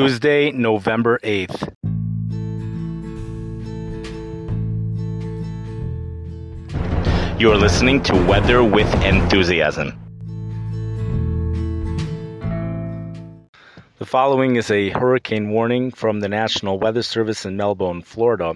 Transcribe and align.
Tuesday, 0.00 0.50
November 0.52 1.18
8th. 1.22 1.74
You're 7.38 7.58
listening 7.58 8.02
to 8.04 8.14
Weather 8.24 8.64
with 8.64 8.90
Enthusiasm. 9.04 9.92
The 13.98 14.06
following 14.06 14.56
is 14.56 14.70
a 14.70 14.88
hurricane 14.88 15.50
warning 15.50 15.90
from 15.90 16.20
the 16.20 16.30
National 16.30 16.78
Weather 16.78 17.02
Service 17.02 17.44
in 17.44 17.58
Melbourne, 17.58 18.00
Florida. 18.00 18.54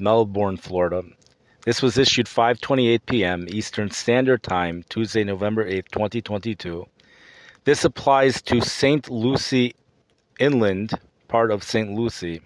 Melbourne, 0.00 0.56
Florida. 0.56 1.04
This 1.66 1.80
was 1.82 1.96
issued 1.96 2.26
5:28 2.26 3.06
p.m. 3.06 3.46
Eastern 3.46 3.92
Standard 3.92 4.42
Time, 4.42 4.82
Tuesday, 4.88 5.22
November 5.22 5.64
8, 5.64 5.86
2022. 5.92 6.84
This 7.62 7.84
applies 7.84 8.42
to 8.42 8.60
St. 8.60 9.08
Lucie 9.08 9.76
Inland, 10.38 10.92
part 11.28 11.50
of 11.50 11.62
St. 11.62 11.92
Lucie. 11.92 12.40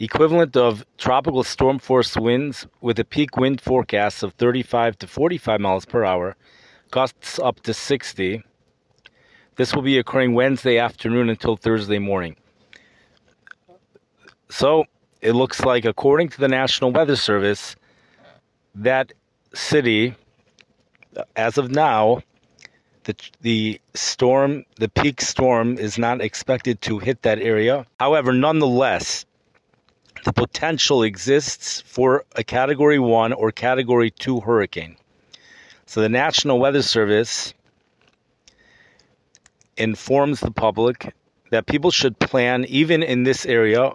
Equivalent 0.00 0.56
of 0.56 0.84
tropical 0.98 1.44
storm 1.44 1.78
force 1.78 2.16
winds 2.16 2.66
with 2.80 2.98
a 2.98 3.04
peak 3.04 3.36
wind 3.36 3.60
forecast 3.60 4.22
of 4.22 4.32
35 4.34 4.98
to 4.98 5.06
45 5.06 5.60
miles 5.60 5.84
per 5.84 6.04
hour, 6.04 6.36
gusts 6.90 7.38
up 7.38 7.60
to 7.60 7.72
60. 7.72 8.42
This 9.56 9.74
will 9.74 9.82
be 9.82 9.98
occurring 9.98 10.34
Wednesday 10.34 10.78
afternoon 10.78 11.30
until 11.30 11.56
Thursday 11.56 11.98
morning. 11.98 12.36
So, 14.48 14.84
it 15.20 15.32
looks 15.32 15.64
like, 15.64 15.84
according 15.84 16.28
to 16.30 16.40
the 16.40 16.48
National 16.48 16.90
Weather 16.90 17.16
Service, 17.16 17.76
that 18.74 19.12
city, 19.54 20.14
as 21.36 21.56
of 21.56 21.70
now, 21.70 22.22
the 23.04 23.14
the 23.40 23.80
storm, 23.94 24.64
the 24.76 24.88
peak 24.88 25.20
storm, 25.20 25.78
is 25.78 25.98
not 25.98 26.20
expected 26.20 26.80
to 26.82 26.98
hit 26.98 27.22
that 27.22 27.38
area. 27.38 27.86
However, 28.00 28.32
nonetheless, 28.32 29.24
the 30.24 30.32
potential 30.32 31.02
exists 31.02 31.82
for 31.82 32.24
a 32.34 32.44
Category 32.44 32.98
One 32.98 33.32
or 33.32 33.52
Category 33.52 34.10
Two 34.10 34.40
hurricane. 34.40 34.96
So 35.86 36.00
the 36.00 36.08
National 36.08 36.58
Weather 36.58 36.82
Service 36.82 37.54
informs 39.76 40.40
the 40.40 40.50
public 40.50 41.14
that 41.50 41.66
people 41.66 41.90
should 41.90 42.18
plan 42.18 42.64
even 42.64 43.02
in 43.02 43.24
this 43.24 43.44
area 43.46 43.92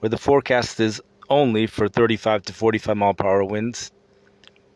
where 0.00 0.10
the 0.10 0.18
forecast 0.18 0.80
is 0.80 1.00
only 1.30 1.66
for 1.66 1.88
35 1.88 2.42
to 2.44 2.52
45 2.52 2.96
mile 2.96 3.14
per 3.14 3.26
hour 3.26 3.44
winds. 3.44 3.92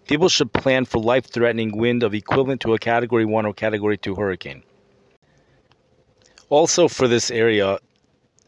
People 0.07 0.29
should 0.29 0.53
plan 0.53 0.85
for 0.85 0.99
life 0.99 1.27
threatening 1.27 1.77
wind 1.77 2.03
of 2.03 2.15
equivalent 2.15 2.61
to 2.63 2.75
a 2.75 2.79
Category 2.79 3.25
1 3.25 3.47
or 3.47 3.55
Category 3.55 3.97
2 3.97 4.15
hurricane. 4.15 4.63
Also, 6.49 6.89
for 6.89 7.09
this 7.09 7.31
area, 7.31 7.79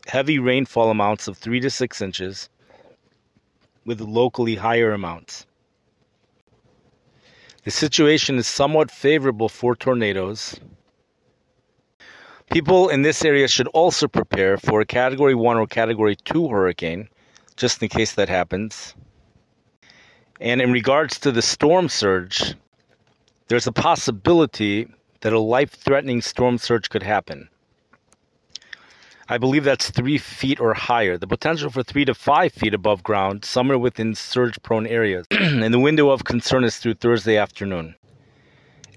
heavy 0.06 0.38
rainfall 0.38 0.90
amounts 0.90 1.28
of 1.28 1.38
3 1.38 1.60
to 1.60 1.70
6 1.70 2.02
inches 2.02 2.48
with 3.84 4.00
locally 4.00 4.56
higher 4.56 4.92
amounts. 4.92 5.46
The 7.62 7.70
situation 7.70 8.36
is 8.36 8.46
somewhat 8.46 8.90
favorable 8.90 9.48
for 9.48 9.74
tornadoes. 9.74 10.60
People 12.50 12.90
in 12.90 13.02
this 13.02 13.24
area 13.24 13.48
should 13.48 13.68
also 13.68 14.06
prepare 14.06 14.58
for 14.58 14.80
a 14.80 14.86
Category 14.86 15.34
1 15.34 15.56
or 15.56 15.66
Category 15.66 16.16
2 16.16 16.48
hurricane, 16.48 17.08
just 17.56 17.82
in 17.82 17.88
case 17.88 18.12
that 18.14 18.28
happens. 18.28 18.94
And 20.40 20.60
in 20.60 20.72
regards 20.72 21.18
to 21.20 21.32
the 21.32 21.42
storm 21.42 21.88
surge, 21.88 22.54
there's 23.48 23.66
a 23.66 23.72
possibility 23.72 24.88
that 25.20 25.32
a 25.32 25.38
life 25.38 25.70
threatening 25.70 26.20
storm 26.20 26.58
surge 26.58 26.90
could 26.90 27.02
happen. 27.02 27.48
I 29.28 29.38
believe 29.38 29.64
that's 29.64 29.90
three 29.90 30.18
feet 30.18 30.60
or 30.60 30.74
higher. 30.74 31.16
The 31.16 31.26
potential 31.26 31.70
for 31.70 31.82
three 31.82 32.04
to 32.04 32.14
five 32.14 32.52
feet 32.52 32.74
above 32.74 33.02
ground, 33.02 33.44
somewhere 33.44 33.78
within 33.78 34.14
surge 34.14 34.62
prone 34.62 34.86
areas. 34.86 35.26
and 35.30 35.72
the 35.72 35.78
window 35.78 36.10
of 36.10 36.24
concern 36.24 36.64
is 36.64 36.76
through 36.76 36.94
Thursday 36.94 37.38
afternoon. 37.38 37.94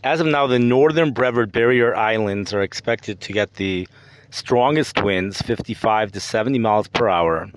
As 0.03 0.19
of 0.19 0.27
now, 0.27 0.45
the 0.45 0.59
northern 0.59 1.11
Brevard 1.11 1.51
Barrier 1.51 1.95
Islands 1.95 2.53
are 2.53 2.61
expected 2.61 3.21
to 3.21 3.33
get 3.33 3.53
the 3.53 3.87
strongest 4.31 5.01
winds, 5.01 5.41
55 5.41 6.11
to 6.11 6.19
70 6.19 6.59
miles 6.59 6.87
per 6.87 7.07
hour. 7.07 7.49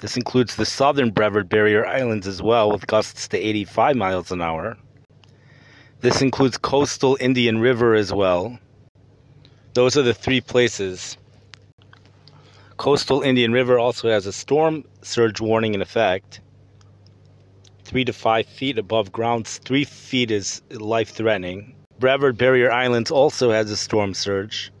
This 0.00 0.16
includes 0.16 0.56
the 0.56 0.64
southern 0.64 1.10
Brevard 1.10 1.48
Barrier 1.48 1.86
Islands 1.86 2.26
as 2.26 2.40
well, 2.40 2.70
with 2.70 2.86
gusts 2.86 3.28
to 3.28 3.38
85 3.38 3.96
miles 3.96 4.32
an 4.32 4.40
hour. 4.40 4.78
This 6.00 6.22
includes 6.22 6.56
coastal 6.56 7.18
Indian 7.20 7.60
River 7.60 7.94
as 7.94 8.12
well. 8.12 8.58
Those 9.74 9.98
are 9.98 10.02
the 10.02 10.14
three 10.14 10.40
places. 10.40 11.18
Coastal 12.78 13.20
Indian 13.20 13.52
River 13.52 13.78
also 13.78 14.08
has 14.08 14.24
a 14.24 14.32
storm 14.32 14.84
surge 15.02 15.40
warning 15.40 15.74
in 15.74 15.82
effect 15.82 16.40
three 17.84 18.04
to 18.04 18.12
five 18.12 18.46
feet 18.46 18.78
above 18.78 19.10
ground. 19.10 19.48
Three 19.48 19.84
feet 19.84 20.30
is 20.30 20.62
life 20.70 21.10
threatening. 21.10 21.74
Brevard 21.98 22.38
Barrier 22.38 22.70
Islands 22.70 23.10
also 23.10 23.50
has 23.50 23.70
a 23.70 23.76
storm 23.76 24.14
surge, 24.14 24.72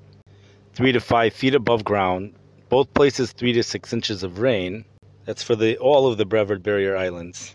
three 0.74 0.92
to 0.92 1.00
five 1.00 1.34
feet 1.34 1.54
above 1.54 1.84
ground. 1.84 2.32
Both 2.68 2.94
places 2.94 3.32
three 3.32 3.52
to 3.52 3.62
six 3.64 3.92
inches 3.92 4.22
of 4.22 4.38
rain. 4.38 4.84
That's 5.30 5.44
for 5.44 5.54
the 5.54 5.78
all 5.78 6.08
of 6.08 6.18
the 6.18 6.24
Brevard 6.24 6.64
Barrier 6.64 6.96
Islands. 6.96 7.54